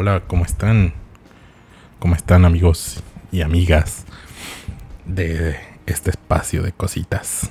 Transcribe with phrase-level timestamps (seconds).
[0.00, 0.94] Hola, ¿cómo están?
[1.98, 3.02] ¿Cómo están amigos
[3.32, 4.04] y amigas
[5.04, 7.50] de este espacio de cositas?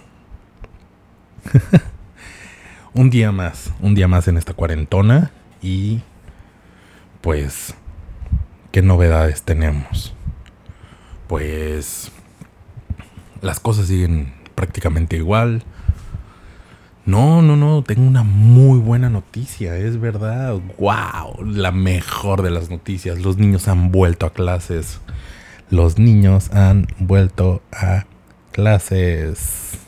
[2.94, 5.32] un día más, un día más en esta cuarentona
[5.62, 6.00] y
[7.20, 7.76] pues,
[8.72, 10.16] ¿qué novedades tenemos?
[11.28, 12.14] Pues
[13.42, 15.66] las cosas siguen prácticamente igual.
[17.08, 20.60] No, no, no, tengo una muy buena noticia, es verdad.
[20.78, 21.42] ¡Wow!
[21.46, 23.20] La mejor de las noticias.
[23.20, 25.00] Los niños han vuelto a clases.
[25.70, 28.04] Los niños han vuelto a
[28.52, 29.80] clases.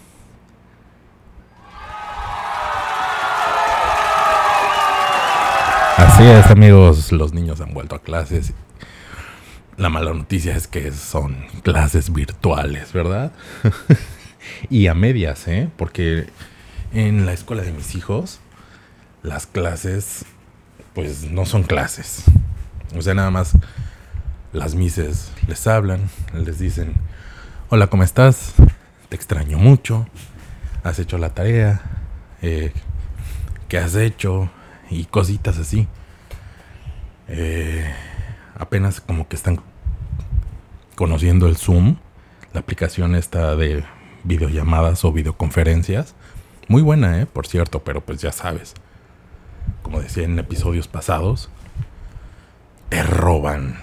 [5.97, 8.53] Así es, amigos, los niños han vuelto a clases.
[9.75, 13.33] La mala noticia es que son clases virtuales, ¿verdad?
[14.69, 15.69] y a medias, ¿eh?
[15.75, 16.29] Porque
[16.93, 18.39] en la escuela de mis hijos,
[19.23, 20.25] las clases,
[20.93, 22.23] pues no son clases.
[22.95, 23.53] O sea, nada más
[24.53, 26.95] las mises les hablan, les dicen,
[27.69, 28.53] hola, ¿cómo estás?
[29.09, 30.07] Te extraño mucho,
[30.83, 31.81] has hecho la tarea,
[32.41, 32.71] eh,
[33.67, 34.49] ¿qué has hecho?
[34.89, 35.87] Y cositas así.
[37.27, 37.93] Eh,
[38.57, 39.61] apenas como que están
[40.95, 41.97] conociendo el Zoom,
[42.53, 43.83] la aplicación esta de
[44.23, 46.15] videollamadas o videoconferencias.
[46.69, 47.25] Muy buena, ¿eh?
[47.25, 48.75] Por cierto, pero pues ya sabes.
[49.81, 51.49] Como decía en episodios pasados,
[52.89, 53.79] te roban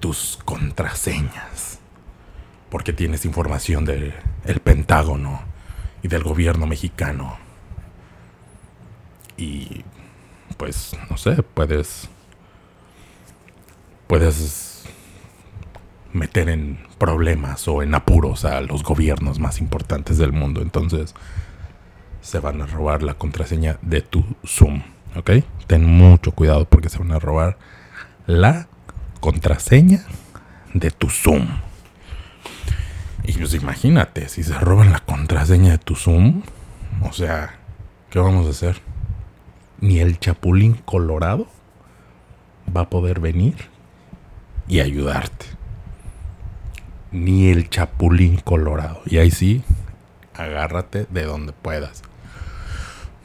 [0.00, 1.78] tus contraseñas.
[2.70, 4.12] Porque tienes información del
[4.64, 5.42] Pentágono
[6.02, 7.38] y del gobierno mexicano.
[9.36, 9.84] Y
[10.56, 12.08] pues, no sé, puedes...
[14.08, 14.82] Puedes
[16.12, 20.62] meter en problemas o en apuros a los gobiernos más importantes del mundo.
[20.62, 21.14] Entonces,
[22.22, 24.82] se van a robar la contraseña de tu Zoom.
[25.16, 25.30] ¿Ok?
[25.66, 27.58] Ten mucho cuidado porque se van a robar
[28.26, 28.68] la
[29.20, 30.04] contraseña
[30.72, 31.46] de tu Zoom.
[33.24, 36.42] Y pues imagínate, si se roban la contraseña de tu Zoom,
[37.02, 37.56] o sea,
[38.10, 38.80] ¿qué vamos a hacer?
[39.80, 41.46] Ni el Chapulín Colorado
[42.74, 43.56] va a poder venir
[44.68, 45.46] y ayudarte.
[47.10, 49.02] Ni el Chapulín Colorado.
[49.06, 49.62] Y ahí sí,
[50.34, 52.02] agárrate de donde puedas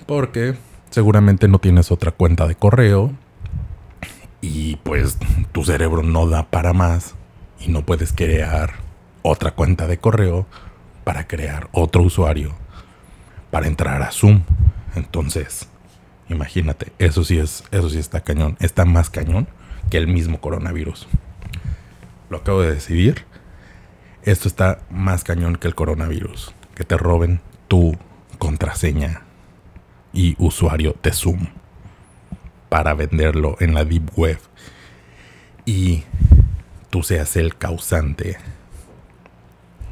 [0.08, 0.56] porque
[0.90, 3.12] seguramente no tienes otra cuenta de correo
[4.42, 5.18] y pues
[5.52, 7.14] tu cerebro no da para más
[7.60, 8.76] y no puedes crear
[9.22, 10.48] otra cuenta de correo
[11.04, 12.56] para crear otro usuario
[13.52, 14.42] para entrar a Zoom.
[14.96, 15.68] Entonces,
[16.30, 19.48] imagínate, eso sí es eso sí está cañón, está más cañón
[19.90, 21.08] que el mismo coronavirus.
[22.30, 23.26] Lo acabo de decidir.
[24.24, 27.98] Esto está más cañón que el coronavirus, que te roben tu
[28.40, 29.27] contraseña
[30.18, 31.46] y usuario de Zoom
[32.70, 34.40] para venderlo en la Deep Web
[35.64, 36.06] y
[36.90, 38.38] tú seas el causante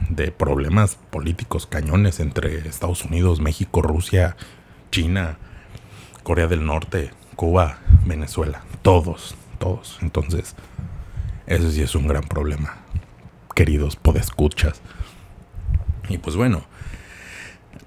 [0.10, 4.36] de problemas políticos cañones entre Estados Unidos, México, Rusia,
[4.90, 5.38] China,
[6.24, 10.00] Corea del Norte, Cuba, Venezuela, todos, todos.
[10.02, 10.56] Entonces,
[11.46, 12.78] eso sí es un gran problema,
[13.54, 14.82] queridos podescuchas.
[16.10, 16.66] Y pues bueno,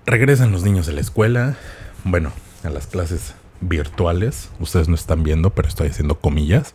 [0.07, 1.57] regresan los niños de la escuela,
[2.05, 2.33] bueno,
[2.65, 4.51] a las clases virtuales.
[4.61, 6.75] Ustedes no están viendo, pero estoy haciendo comillas.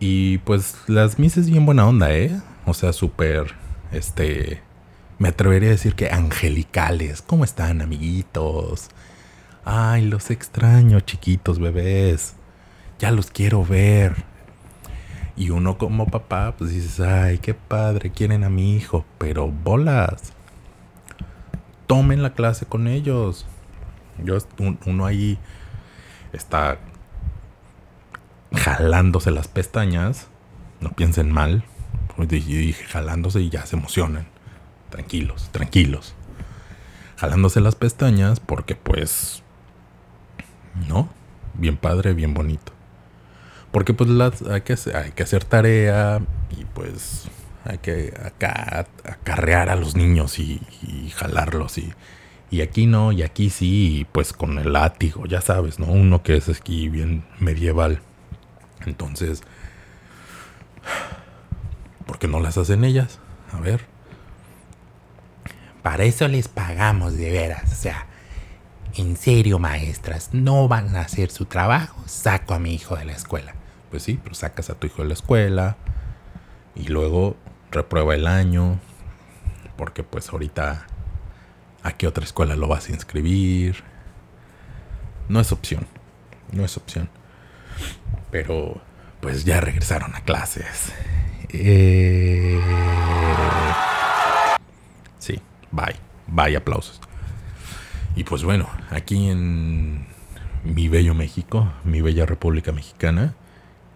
[0.00, 2.40] Y pues las mises bien buena onda, ¿eh?
[2.66, 3.54] O sea, súper,
[3.92, 4.60] este,
[5.18, 7.22] me atrevería a decir que angelicales.
[7.22, 8.88] ¿Cómo están, amiguitos?
[9.64, 12.34] Ay, los extraño, chiquitos bebés.
[12.98, 14.24] Ya los quiero ver.
[15.36, 19.04] Y uno como papá, pues dices, ay, qué padre, quieren a mi hijo.
[19.18, 20.32] Pero bolas.
[21.86, 23.46] Tomen la clase con ellos.
[24.22, 24.38] Yo,
[24.86, 25.38] uno ahí
[26.32, 26.78] está
[28.54, 30.28] jalándose las pestañas.
[30.80, 31.64] No piensen mal.
[32.16, 34.26] Yo dije jalándose y ya se emocionan.
[34.90, 36.14] Tranquilos, tranquilos.
[37.16, 39.42] Jalándose las pestañas porque pues...
[40.88, 41.08] ¿No?
[41.54, 42.72] Bien padre, bien bonito.
[43.70, 46.20] Porque pues las, hay, que, hay que hacer tarea
[46.50, 47.28] y pues
[47.64, 51.92] hay que acá acarrear a los niños y, y jalarlos y
[52.54, 55.86] y aquí no, y aquí sí, y pues con el látigo, ya sabes, ¿no?
[55.86, 58.00] Uno que es aquí bien medieval.
[58.86, 59.42] Entonces,
[62.06, 63.18] ¿por qué no las hacen ellas?
[63.52, 63.80] A ver.
[65.82, 68.06] Para eso les pagamos de veras, o sea,
[68.94, 73.12] en serio, maestras, no van a hacer su trabajo, saco a mi hijo de la
[73.14, 73.56] escuela.
[73.90, 75.76] Pues sí, pero sacas a tu hijo de la escuela
[76.76, 77.36] y luego
[77.72, 78.78] reprueba el año,
[79.76, 80.86] porque pues ahorita
[81.84, 83.84] a qué otra escuela lo vas a inscribir.
[85.28, 85.86] No es opción,
[86.50, 87.08] no es opción.
[88.32, 88.80] Pero
[89.20, 90.92] pues ya regresaron a clases.
[91.50, 92.60] Eh...
[95.18, 95.40] Sí,
[95.70, 96.04] bye.
[96.26, 97.00] Bye, aplausos.
[98.16, 100.06] Y pues bueno, aquí en
[100.64, 103.34] mi bello México, mi bella República Mexicana,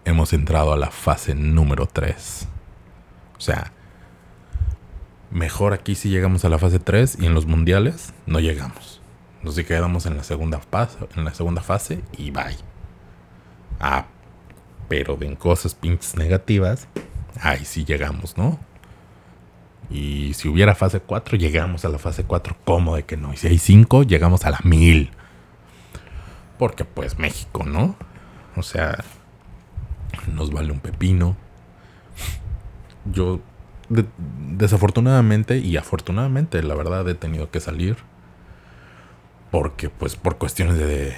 [0.05, 2.47] hemos entrado a la fase número 3.
[3.37, 3.71] O sea,
[5.31, 9.01] mejor aquí si llegamos a la fase 3 y en los mundiales no llegamos.
[9.43, 12.57] Nos quedamos en la segunda fase, en la segunda fase y bye.
[13.79, 14.05] Ah,
[14.89, 16.87] pero en cosas pinches negativas,
[17.39, 18.59] ahí sí llegamos, ¿no?
[19.89, 22.57] Y si hubiera fase 4, llegamos a la fase 4.
[22.65, 23.33] ¿Cómo de que no?
[23.33, 25.11] Y si hay 5, llegamos a la 1000.
[26.57, 27.95] Porque pues México, ¿no?
[28.55, 29.03] O sea,
[30.27, 31.35] nos vale un pepino.
[33.05, 33.39] Yo,
[33.89, 37.97] desafortunadamente y afortunadamente, la verdad, he tenido que salir.
[39.51, 41.15] Porque pues por cuestiones de,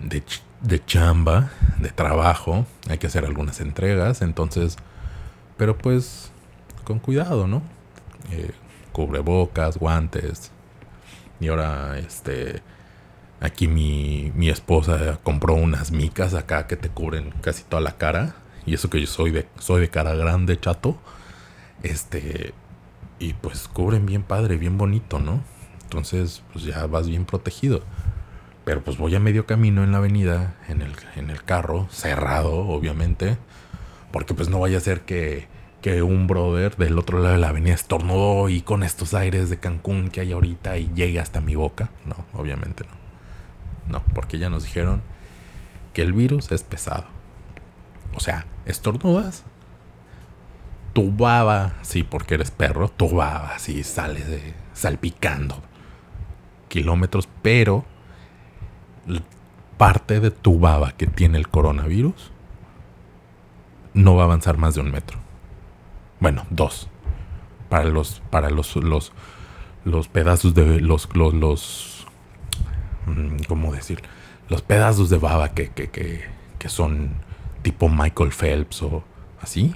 [0.00, 0.22] de,
[0.62, 4.22] de chamba, de trabajo, hay que hacer algunas entregas.
[4.22, 4.76] Entonces,
[5.56, 6.30] pero pues
[6.84, 7.62] con cuidado, ¿no?
[8.30, 8.52] Eh,
[8.92, 10.52] cubrebocas, guantes.
[11.40, 12.62] Y ahora, este,
[13.40, 18.36] aquí mi, mi esposa compró unas micas acá que te cubren casi toda la cara.
[18.64, 20.98] Y eso que yo soy de, soy de cara grande, chato.
[21.82, 22.54] Este,
[23.18, 25.42] y pues cubren bien padre, bien bonito, ¿no?
[25.82, 27.82] Entonces, pues ya vas bien protegido.
[28.64, 32.52] Pero pues voy a medio camino en la avenida, en el, en el carro, cerrado,
[32.52, 33.38] obviamente.
[34.12, 35.46] Porque pues no vaya a ser que
[35.86, 39.58] que un brother del otro lado de la avenida estornudó y con estos aires de
[39.58, 41.90] Cancún que hay ahorita y llegue hasta mi boca.
[42.04, 43.92] No, obviamente no.
[43.98, 45.00] No, porque ya nos dijeron
[45.94, 47.04] que el virus es pesado.
[48.16, 49.44] O sea, estornudas,
[50.96, 55.62] tu baba, sí, porque eres perro, tu baba, sí, sale de, salpicando
[56.68, 57.84] kilómetros, pero
[59.76, 62.32] parte de tu baba que tiene el coronavirus
[63.92, 65.18] no va a avanzar más de un metro.
[66.18, 66.88] Bueno, dos.
[67.68, 69.12] Para los, para los, los,
[69.84, 72.06] los pedazos de los, los, los
[73.04, 74.00] mm, ¿cómo decir?
[74.48, 76.24] Los pedazos de baba que, que, que,
[76.58, 77.10] que son
[77.60, 79.04] tipo Michael Phelps o
[79.42, 79.74] así.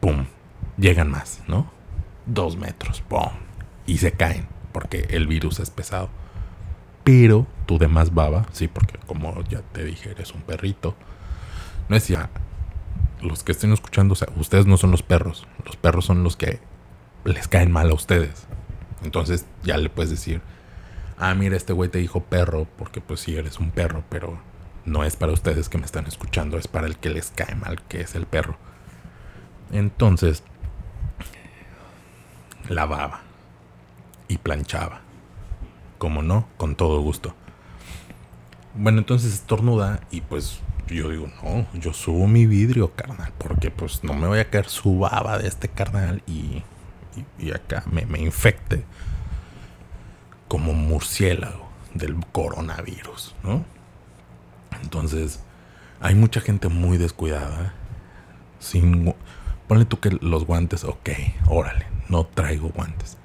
[0.00, 0.26] ¡Pum!
[0.76, 1.70] Llegan más, ¿no?
[2.26, 3.30] Dos metros, ¡pum!
[3.86, 6.10] Y se caen porque el virus es pesado.
[7.04, 10.94] Pero tu demás baba, sí, porque como ya te dije, eres un perrito.
[11.88, 12.30] No es ya
[13.20, 15.46] los que estén escuchando, o sea, ustedes no son los perros.
[15.64, 16.60] Los perros son los que
[17.24, 18.46] les caen mal a ustedes.
[19.02, 20.40] Entonces ya le puedes decir,
[21.18, 24.38] ah, mira, este güey te dijo perro, porque pues sí eres un perro, pero
[24.84, 27.82] no es para ustedes que me están escuchando, es para el que les cae mal,
[27.82, 28.56] que es el perro.
[29.72, 30.42] Entonces,
[32.68, 33.20] lavaba
[34.28, 35.00] y planchaba.
[35.98, 37.34] Como no, con todo gusto.
[38.74, 44.04] Bueno, entonces estornuda y pues yo digo, no, yo subo mi vidrio, carnal, porque pues
[44.04, 46.62] no me voy a caer su baba de este carnal y,
[47.38, 48.84] y, acá me, me infecte
[50.48, 53.64] como murciélago del coronavirus, ¿no?
[54.82, 55.40] Entonces,
[56.00, 57.74] hay mucha gente muy descuidada.
[58.58, 59.14] Sin.
[59.68, 61.10] Ponle tú que los guantes, ok,
[61.48, 63.18] órale, no traigo guantes.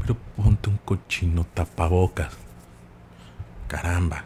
[0.00, 2.36] Pero ponte un cochino tapabocas.
[3.66, 4.24] Caramba,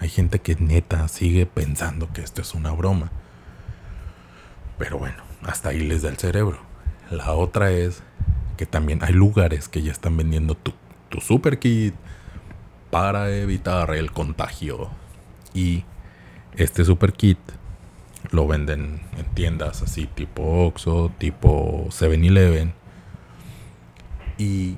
[0.00, 3.12] hay gente que neta sigue pensando que esto es una broma.
[4.78, 6.58] Pero bueno, hasta ahí les da el cerebro.
[7.10, 8.02] La otra es
[8.56, 10.72] que también hay lugares que ya están vendiendo tu,
[11.08, 11.94] tu super kit
[12.90, 14.90] para evitar el contagio.
[15.54, 15.84] Y
[16.56, 17.38] este super kit
[18.30, 22.74] lo venden en tiendas así tipo Oxxo, tipo 7-Eleven.
[24.38, 24.76] Y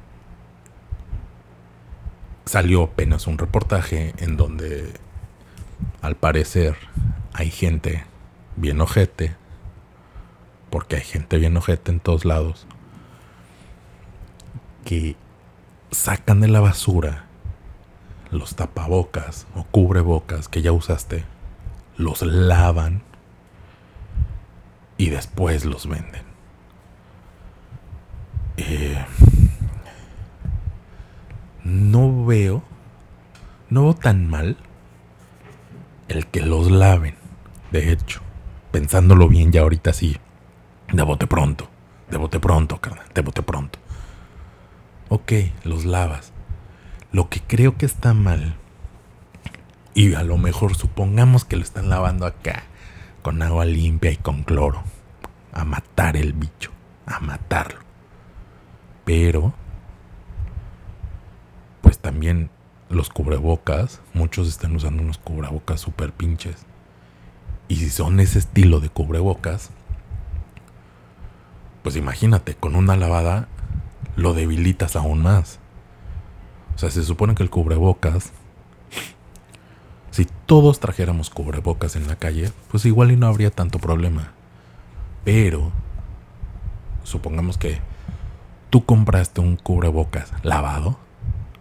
[2.45, 4.93] salió apenas un reportaje en donde
[6.01, 6.77] al parecer
[7.33, 8.05] hay gente
[8.57, 9.37] bien ojete,
[10.71, 12.67] porque hay gente bien ojete en todos lados,
[14.85, 15.17] que
[15.91, 17.27] sacan de la basura
[18.31, 21.25] los tapabocas o cubrebocas que ya usaste,
[21.97, 23.03] los lavan
[25.03, 26.23] y después los venden.
[28.57, 29.05] Eh,
[31.65, 32.63] no veo,
[33.69, 34.57] no veo tan mal
[36.07, 37.17] el que los laven.
[37.73, 38.21] De hecho,
[38.71, 40.19] pensándolo bien ya ahorita sí,
[40.93, 41.69] de bote pronto,
[42.09, 43.81] de bote pronto, carnal, de bote pronto.
[45.09, 45.33] Ok,
[45.65, 46.33] los lavas.
[47.11, 48.55] Lo que creo que está mal,
[49.95, 52.67] y a lo mejor supongamos que lo están lavando acá,
[53.23, 54.83] con agua limpia y con cloro,
[55.53, 56.71] a matar el bicho,
[57.07, 57.81] a matarlo.
[59.05, 59.55] Pero,
[61.81, 62.51] pues también
[62.89, 66.67] los cubrebocas, muchos están usando unos cubrebocas super pinches.
[67.69, 69.71] Y si son ese estilo de cubrebocas,
[71.83, 73.49] pues imagínate, con una lavada
[74.17, 75.59] lo debilitas aún más.
[76.75, 78.33] O sea, se supone que el cubrebocas,
[80.13, 84.33] si todos trajéramos cubrebocas en la calle, pues igual y no habría tanto problema.
[85.25, 85.73] Pero,
[87.03, 87.81] supongamos que
[88.71, 90.99] tú compraste un cubrebocas lavado,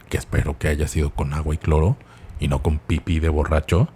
[0.09, 1.95] que espero que haya sido con agua y cloro
[2.39, 3.87] y no con pipí de borracho,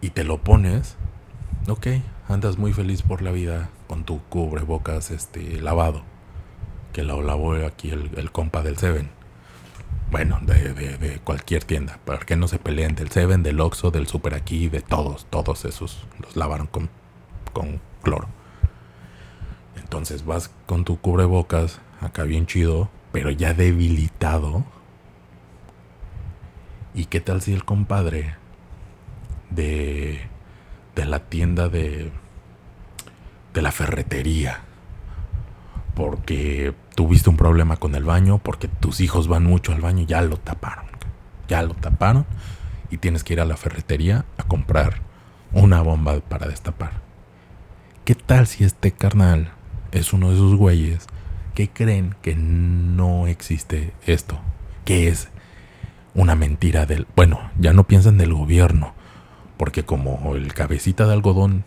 [0.00, 0.96] y te lo pones,
[1.68, 1.86] ok,
[2.28, 6.02] andas muy feliz por la vida con tu cubrebocas este, lavado,
[6.92, 9.17] que lo lavó aquí el, compa del Seven.
[10.10, 14.34] Bueno, de, cualquier tienda, para que no se peleen del Seven, del Oxxo, del Super
[14.34, 16.88] aquí, de todos, todos esos los lavaron con,
[17.52, 18.28] con cloro.
[19.76, 24.64] Entonces vas con tu cubrebocas, acá bien chido, pero ya debilitado.
[26.94, 28.34] ¿Y qué tal si el compadre
[29.50, 30.22] de,
[30.94, 32.10] de la tienda de,
[33.52, 34.62] de la ferretería?
[35.98, 40.22] Porque tuviste un problema con el baño, porque tus hijos van mucho al baño, ya
[40.22, 40.86] lo taparon.
[41.48, 42.24] Ya lo taparon
[42.88, 45.00] y tienes que ir a la ferretería a comprar
[45.52, 46.92] una bomba para destapar.
[48.04, 49.50] ¿Qué tal si este carnal
[49.90, 51.08] es uno de esos güeyes
[51.56, 54.38] que creen que no existe esto,
[54.84, 55.30] que es
[56.14, 57.08] una mentira del...
[57.16, 58.94] Bueno, ya no piensan del gobierno,
[59.56, 61.64] porque como el cabecita de algodón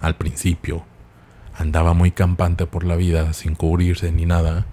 [0.00, 0.84] al principio
[1.58, 4.66] andaba muy campante por la vida sin cubrirse ni nada,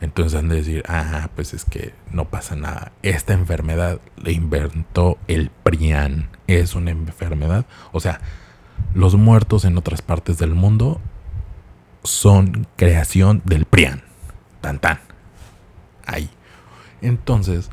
[0.00, 2.92] entonces han de decir, ah, pues es que no pasa nada.
[3.02, 6.28] Esta enfermedad le inventó el PRIAN.
[6.46, 7.64] Es una enfermedad.
[7.92, 8.20] O sea,
[8.94, 11.00] los muertos en otras partes del mundo
[12.02, 14.02] son creación del PRIAN.
[14.60, 15.00] Tan tan.
[16.06, 16.28] Ahí.
[17.00, 17.70] Entonces,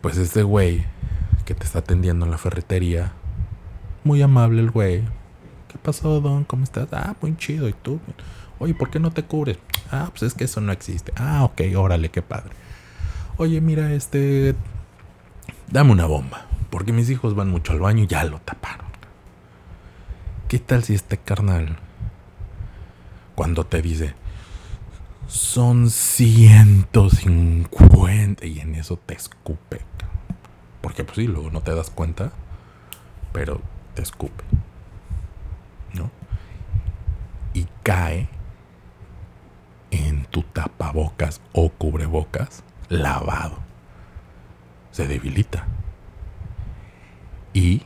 [0.00, 0.84] pues este güey
[1.44, 3.12] que te está atendiendo en la ferretería,
[4.04, 5.02] muy amable el güey.
[5.78, 6.44] ¿Qué pasó, don?
[6.44, 6.88] ¿Cómo estás?
[6.92, 7.68] Ah, muy chido.
[7.68, 8.00] ¿Y tú?
[8.58, 9.58] Oye, ¿por qué no te cubres?
[9.90, 11.12] Ah, pues es que eso no existe.
[11.16, 12.50] Ah, ok, órale, qué padre.
[13.36, 14.54] Oye, mira, este...
[15.70, 16.46] Dame una bomba.
[16.70, 18.88] Porque mis hijos van mucho al baño y ya lo taparon.
[20.48, 21.78] ¿Qué tal si este carnal
[23.38, 24.14] cuando te dice,
[25.28, 29.82] son 150 y en eso te escupe.
[30.80, 32.32] Porque pues sí, luego no te das cuenta,
[33.32, 33.60] pero
[33.94, 34.42] te escupe.
[35.94, 36.10] ¿No?
[37.54, 38.28] Y cae
[39.90, 43.60] en tu tapabocas o cubrebocas lavado.
[44.90, 45.64] Se debilita.
[47.54, 47.84] Y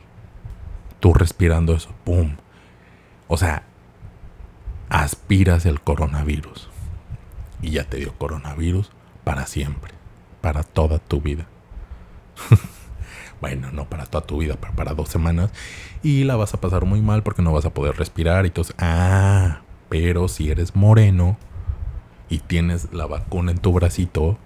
[0.99, 2.35] tú respirando eso, ¡pum!
[3.29, 3.63] O sea,
[4.89, 6.69] aspiras el coronavirus.
[7.61, 8.91] Y ya te dio coronavirus
[9.23, 9.93] para siempre,
[10.41, 11.45] para toda tu vida.
[13.39, 15.49] bueno, no para toda tu vida, pero para dos semanas.
[16.01, 18.43] Y la vas a pasar muy mal porque no vas a poder respirar.
[18.43, 19.61] Y entonces, ah,
[19.93, 21.37] pero si eres moreno
[22.27, 24.39] y tienes la vacuna en tu bracito,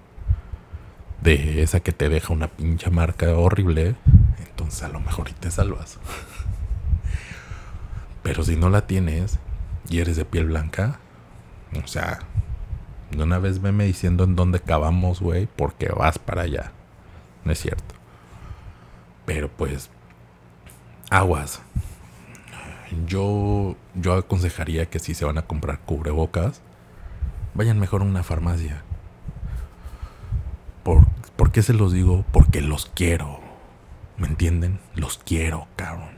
[1.21, 3.95] de esa que te deja una pincha marca horrible,
[4.45, 5.99] entonces a lo mejor y te salvas.
[8.23, 9.39] Pero si no la tienes,
[9.87, 10.99] y eres de piel blanca,
[11.81, 12.19] o sea,
[13.11, 16.73] de una vez veme diciendo en dónde acabamos, güey, porque vas para allá.
[17.45, 17.95] No es cierto.
[19.25, 19.89] Pero pues,
[21.09, 21.61] aguas.
[23.05, 26.61] Yo, yo aconsejaría que si se van a comprar cubrebocas,
[27.53, 28.83] vayan mejor a una farmacia.
[30.83, 32.25] ¿Por, ¿Por qué se los digo?
[32.31, 33.39] Porque los quiero.
[34.17, 34.79] ¿Me entienden?
[34.95, 36.17] Los quiero, cabrón.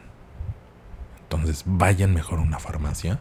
[1.22, 3.20] Entonces vayan mejor a una farmacia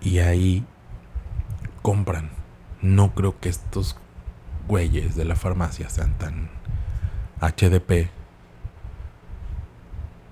[0.00, 0.64] y ahí
[1.82, 2.30] compran.
[2.82, 3.96] No creo que estos
[4.68, 6.50] güeyes de la farmacia sean tan
[7.40, 8.10] HDP.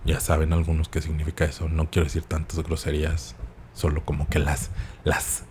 [0.04, 1.68] Ya saben algunos qué significa eso.
[1.68, 3.36] No quiero decir tantas groserías,
[3.72, 4.70] solo como que las
[5.04, 5.44] las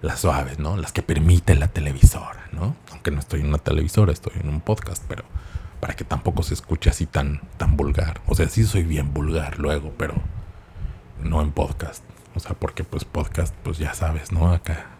[0.00, 0.76] las suaves, ¿no?
[0.76, 2.76] Las que permite la televisora, ¿no?
[2.92, 5.24] Aunque no estoy en una televisora, estoy en un podcast, pero
[5.80, 8.20] para que tampoco se escuche así tan tan vulgar.
[8.26, 10.14] O sea, sí soy bien vulgar luego, pero
[11.22, 12.04] no en podcast.
[12.34, 14.52] O sea, porque pues podcast, pues ya sabes, ¿no?
[14.52, 14.98] Acá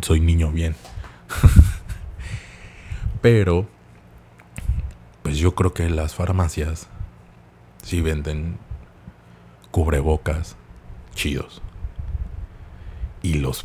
[0.00, 0.74] soy, niño bien.
[3.20, 3.68] Pero,
[5.22, 6.88] pues yo creo que las farmacias
[7.82, 8.58] sí venden
[9.70, 10.56] cubrebocas
[11.14, 11.62] chidos.
[13.22, 13.64] Y los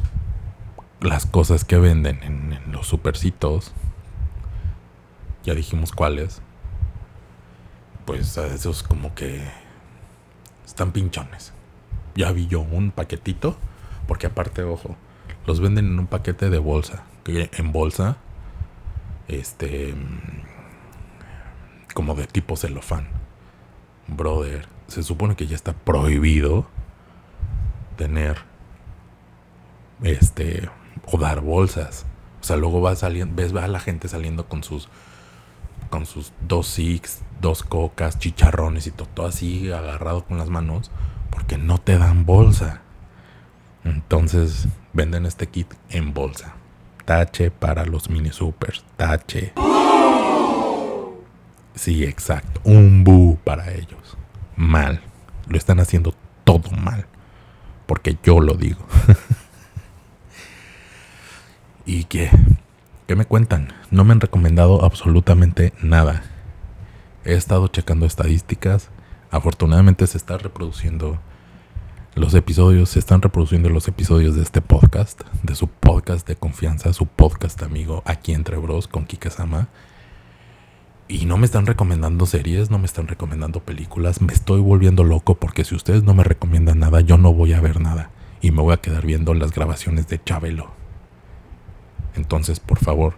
[1.02, 3.74] las cosas que venden en, los supercitos,
[5.44, 6.42] ya dijimos cuáles,
[8.06, 9.44] pues esos como que
[10.66, 11.54] están pinchones
[12.16, 13.58] ya vi yo un paquetito,
[14.08, 14.96] porque aparte, ojo,
[15.46, 18.18] los venden en un paquete de bolsa, que en bolsa,
[19.28, 19.94] este,
[21.94, 23.08] como de tipo celofán.
[24.08, 26.66] Brother, se supone que ya está prohibido
[27.98, 28.38] tener
[30.04, 30.70] este
[31.06, 32.06] o dar bolsas.
[32.42, 34.90] O sea, luego va saliendo, ves va la gente saliendo con sus
[35.90, 40.92] con sus dos six, dos cocas, chicharrones y todo, todo así agarrado con las manos
[41.30, 42.82] porque no te dan bolsa.
[43.84, 46.56] Entonces venden este kit en bolsa.
[47.06, 48.84] Tache para los mini supers.
[48.98, 49.54] Tache.
[51.76, 52.62] Sí, exacto.
[52.64, 54.18] Un bu para ellos.
[54.56, 55.02] Mal.
[55.48, 56.14] Lo están haciendo
[56.44, 57.06] todo mal.
[57.86, 58.86] Porque yo lo digo.
[61.86, 62.32] ¿Y qué?
[63.08, 63.74] ¿Qué me cuentan?
[63.92, 66.24] No me han recomendado absolutamente nada.
[67.24, 68.90] He estado checando estadísticas.
[69.30, 71.20] Afortunadamente se está reproduciendo
[72.16, 76.94] los episodios, se están reproduciendo los episodios de este podcast, de su podcast de confianza,
[76.94, 79.68] su podcast amigo aquí entre bros con Kike Sama.
[81.08, 84.22] Y no me están recomendando series, no me están recomendando películas.
[84.22, 87.62] Me estoy volviendo loco porque si ustedes no me recomiendan nada, yo no voy a
[87.62, 88.10] ver nada.
[88.42, 90.72] Y me voy a quedar viendo las grabaciones de Chabelo.
[92.16, 93.16] Entonces, por favor,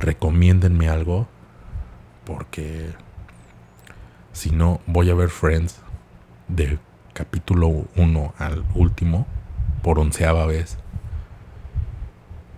[0.00, 1.28] recomiéndenme algo.
[2.24, 2.92] Porque
[4.32, 5.80] si no, voy a ver Friends
[6.48, 6.78] de
[7.12, 9.26] capítulo 1 al último
[9.82, 10.78] por onceava vez.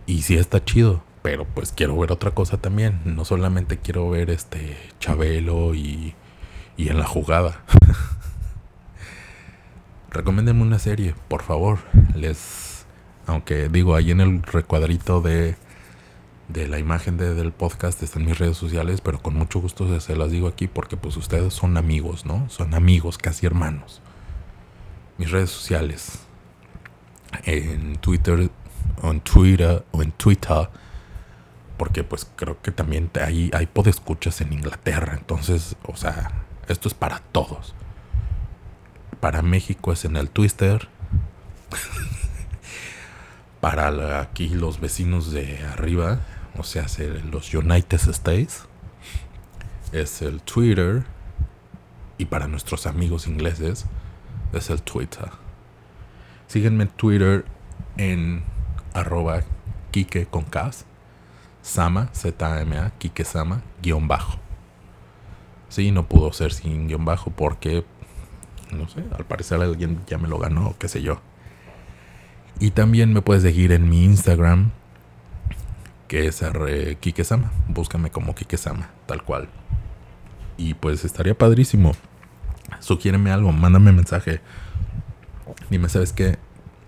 [0.06, 3.00] Y sí está chido pero pues quiero ver otra cosa también.
[3.04, 6.14] No solamente quiero ver este Chabelo y,
[6.76, 7.62] y en la jugada.
[10.10, 11.78] Recomiéndenme una serie, por favor.
[12.14, 12.86] Les,
[13.26, 15.56] aunque digo, ahí en el recuadrito de,
[16.48, 20.30] de la imagen del podcast están mis redes sociales, pero con mucho gusto se las
[20.30, 22.48] digo aquí porque pues ustedes son amigos, ¿no?
[22.48, 24.00] Son amigos, casi hermanos.
[25.18, 26.20] Mis redes sociales.
[27.44, 28.50] En Twitter,
[29.02, 30.70] en Twitter, o en Twitter
[31.78, 36.94] porque pues creo que también hay, hay podescuchas en Inglaterra, entonces, o sea, esto es
[36.94, 37.74] para todos.
[39.20, 40.88] Para México es en el Twister.
[43.60, 46.20] para aquí los vecinos de arriba,
[46.56, 46.86] o sea,
[47.30, 48.64] los United States,
[49.92, 51.04] es el Twitter.
[52.18, 53.86] Y para nuestros amigos ingleses
[54.52, 55.30] es el Twitter.
[56.48, 57.44] Síguenme en Twitter
[57.96, 58.42] en
[58.92, 59.42] arroba
[59.92, 60.42] Kike con
[61.68, 64.38] Sama, Z-A-M-A, Kike Sama, guion bajo.
[65.68, 67.84] Sí, no pudo ser sin guion bajo porque,
[68.72, 71.20] no sé, al parecer alguien ya me lo ganó, qué sé yo.
[72.58, 74.72] Y también me puedes seguir en mi Instagram,
[76.08, 76.42] que es
[77.00, 77.52] Kike Sama.
[77.68, 79.48] Búscame como Kike Sama, tal cual.
[80.56, 81.92] Y pues estaría padrísimo.
[82.80, 84.40] Sugiéreme algo, mándame mensaje.
[85.70, 86.38] Dime, ¿sabes qué?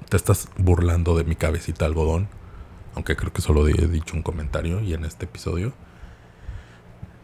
[0.09, 2.29] Te estás burlando de mi cabecita algodón
[2.95, 5.73] aunque creo que solo he dicho un comentario y en este episodio.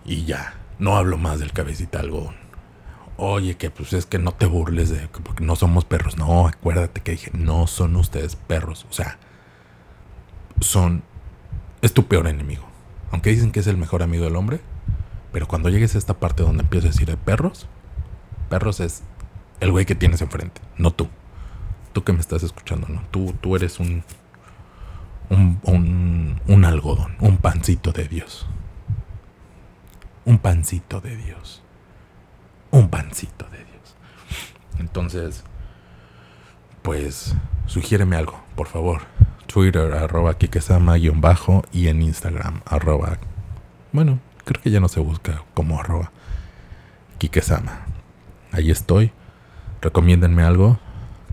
[0.05, 2.37] Y ya, no hablo más del cabecita algodón.
[3.17, 6.19] Oye, que pues es que no te burles de porque no somos perros.
[6.19, 8.87] No, acuérdate que dije, no son ustedes perros.
[8.91, 9.19] O sea,
[10.61, 11.03] son.
[11.83, 12.65] Es tu peor enemigo.
[13.11, 14.61] Aunque dicen que es el mejor amigo del hombre.
[15.33, 17.67] Pero cuando llegues a esta parte donde empiezo a decir de perros,
[18.49, 19.03] perros es
[19.61, 21.09] el güey que tienes enfrente, no tú.
[21.93, 23.03] Tú que me estás escuchando, ¿no?
[23.11, 24.05] Tú, tú eres un
[25.31, 28.47] un, un, algodón, un pancito de Dios.
[30.25, 31.63] Un pancito de Dios.
[32.71, 33.97] Un pancito de Dios.
[34.79, 35.45] Entonces,
[36.83, 37.35] pues,
[37.67, 39.03] sugiéreme algo, por favor.
[39.47, 43.19] Twitter, arroba Kikesama-bajo y en Instagram, arroba.
[43.93, 46.11] Bueno, creo que ya no se busca como arroba
[47.19, 47.87] Kikesama.
[48.53, 49.13] Ahí estoy.
[49.81, 50.79] Recomiéndenme algo.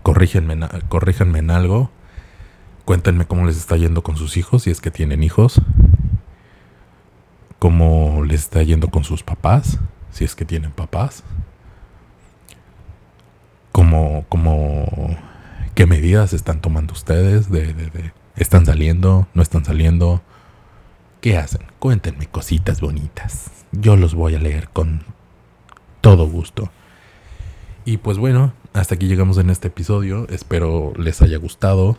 [0.02, 1.90] Corrígenme, corríjanme en algo
[2.84, 5.60] Cuéntenme cómo les está yendo con sus hijos, si es que tienen hijos.
[7.58, 9.78] Cómo les está yendo con sus papás,
[10.10, 11.24] si es que tienen papás.
[13.72, 15.16] Cómo, cómo,
[15.74, 17.50] qué medidas están tomando ustedes.
[17.50, 19.28] De, de, ¿Están saliendo?
[19.32, 20.20] ¿No están saliendo?
[21.22, 21.62] ¿Qué hacen?
[21.78, 23.50] Cuéntenme cositas bonitas.
[23.72, 25.04] Yo los voy a leer con
[26.02, 26.70] todo gusto.
[27.86, 30.26] Y pues bueno, hasta aquí llegamos en este episodio.
[30.28, 31.96] Espero les haya gustado.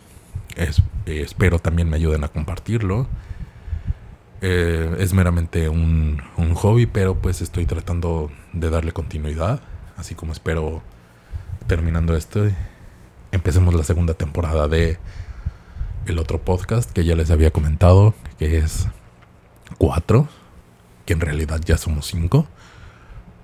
[0.56, 3.06] Espero también me ayuden a compartirlo.
[4.40, 6.20] Eh, es meramente un,
[6.54, 9.60] hobby, pero pues estoy tratando de darle continuidad.
[9.96, 10.82] Así como espero,
[11.66, 12.46] terminando esto,
[13.32, 14.98] empecemos la segunda temporada de
[16.06, 18.86] el otro podcast que ya les había comentado, que es
[19.78, 20.28] cuatro,
[21.04, 22.46] que en realidad ya somos cinco.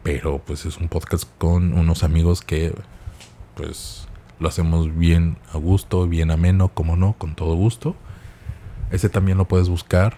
[0.02, 2.74] Pero pues es un podcast con unos amigos que
[3.54, 4.08] pues
[4.42, 7.96] lo hacemos bien a gusto, bien ameno, como no, con todo gusto.
[8.90, 10.16] Ese también lo puedes buscar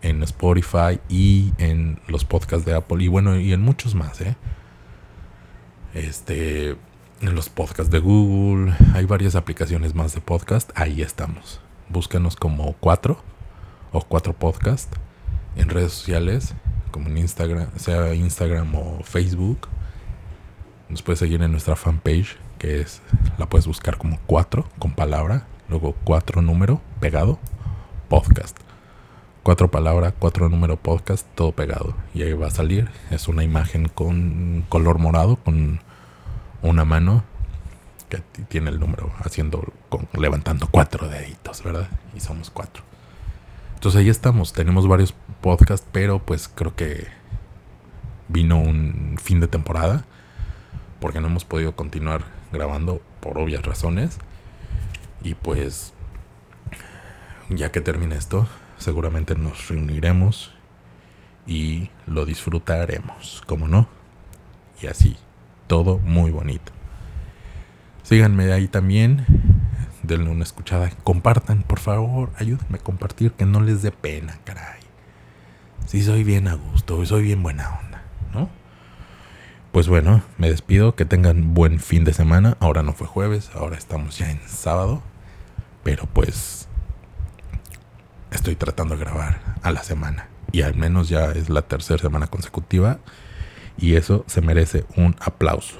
[0.00, 4.36] en Spotify y en los podcasts de Apple y bueno, y en muchos más, ¿eh?
[5.94, 6.76] Este,
[7.20, 8.74] en los podcasts de Google.
[8.94, 10.70] Hay varias aplicaciones más de podcast.
[10.74, 11.60] Ahí estamos.
[11.88, 13.22] Búscanos como cuatro
[13.92, 14.92] o cuatro podcast
[15.56, 16.54] en redes sociales,
[16.90, 19.68] como en Instagram, sea Instagram o Facebook.
[20.88, 23.00] Nos puedes seguir en nuestra fanpage, que es,
[23.38, 27.38] la puedes buscar como cuatro con palabra, luego cuatro número pegado,
[28.08, 28.58] podcast.
[29.42, 31.94] Cuatro palabra, cuatro número podcast, todo pegado.
[32.12, 32.90] Y ahí va a salir.
[33.10, 35.80] Es una imagen con color morado, con
[36.60, 37.24] una mano
[38.10, 38.18] que
[38.48, 41.88] tiene el número haciendo, con, levantando cuatro deditos, ¿verdad?
[42.14, 42.82] Y somos cuatro.
[43.74, 47.06] Entonces ahí estamos, tenemos varios podcasts, pero pues creo que
[48.28, 50.04] vino un fin de temporada
[51.00, 54.18] porque no hemos podido continuar grabando por obvias razones.
[55.22, 55.92] Y pues
[57.48, 58.46] ya que termine esto,
[58.78, 60.54] seguramente nos reuniremos
[61.46, 63.88] y lo disfrutaremos, como no.
[64.80, 65.16] Y así,
[65.66, 66.72] todo muy bonito.
[68.02, 69.26] Síganme ahí también
[70.02, 70.90] denle una escuchada.
[71.04, 74.80] Compartan, por favor, ayúdenme a compartir, que no les dé pena, caray.
[75.86, 77.87] Si soy bien a gusto, soy bien buena onda.
[79.78, 82.56] Pues bueno, me despido, que tengan buen fin de semana.
[82.58, 85.04] Ahora no fue jueves, ahora estamos ya en sábado.
[85.84, 86.66] Pero pues
[88.32, 90.30] estoy tratando de grabar a la semana.
[90.50, 92.98] Y al menos ya es la tercera semana consecutiva.
[93.76, 95.76] Y eso se merece un aplauso.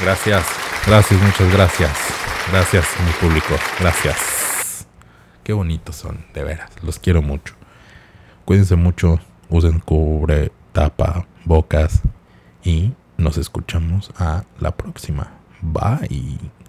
[0.00, 0.46] Gracias.
[0.86, 1.90] Gracias, muchas gracias.
[2.52, 3.56] Gracias, mi público.
[3.80, 4.86] Gracias.
[5.42, 6.70] Qué bonitos son, de veras.
[6.80, 7.54] Los quiero mucho.
[8.44, 9.18] Cuídense mucho.
[9.48, 12.02] Usen cubre, tapa, bocas.
[12.64, 15.32] Y nos escuchamos a la próxima.
[15.60, 16.61] Bye.